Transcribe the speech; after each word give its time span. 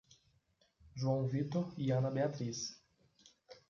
João 0.95 1.27
Vitor 1.27 1.71
e 1.77 1.91
Ana 1.91 2.09
Beatriz 2.09 2.81